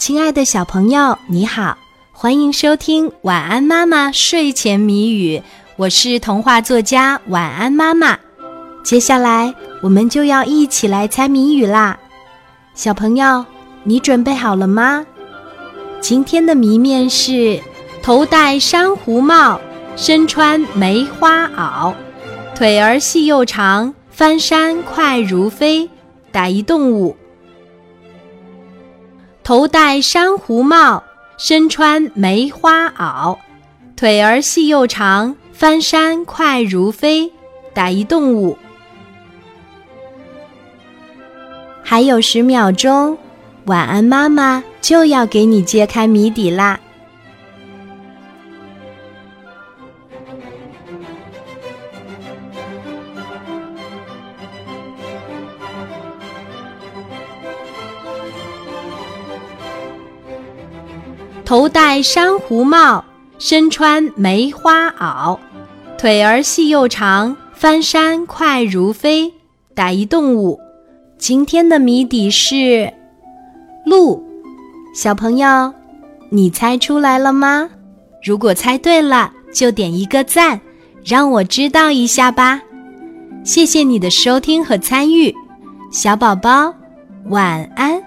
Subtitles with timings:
[0.00, 1.76] 亲爱的小朋友，你好，
[2.10, 5.36] 欢迎收听《晚安妈妈睡前谜语》，
[5.76, 8.18] 我是童话作家晚安妈妈。
[8.82, 11.98] 接下来我们就要一起来猜谜语啦，
[12.74, 13.44] 小朋友，
[13.84, 15.04] 你准备好了吗？
[16.00, 17.60] 今天的谜面是：
[18.02, 19.60] 头戴珊瑚帽，
[19.96, 21.92] 身穿梅花袄，
[22.56, 25.90] 腿儿细又长，翻山快如飞，
[26.32, 27.14] 打一动物。
[29.42, 31.02] 头戴珊瑚帽，
[31.36, 33.36] 身穿梅花袄，
[33.96, 37.32] 腿儿细又长，翻山快如飞，
[37.74, 38.56] 打一动物。
[41.82, 43.18] 还有十秒钟，
[43.64, 46.78] 晚安妈妈就要给你揭开谜底啦！
[61.50, 63.04] 头戴珊瑚帽，
[63.40, 65.36] 身穿梅花袄，
[65.98, 69.34] 腿儿细又长，翻山快如飞，
[69.74, 70.60] 打一动物。
[71.18, 72.92] 今天的谜底是
[73.84, 74.24] 鹿。
[74.94, 75.74] 小朋友，
[76.28, 77.68] 你猜出来了吗？
[78.22, 80.60] 如果猜对了，就点一个赞，
[81.04, 82.62] 让我知道一下吧。
[83.42, 85.34] 谢谢你的收听和参与，
[85.90, 86.72] 小宝宝，
[87.24, 88.00] 晚安。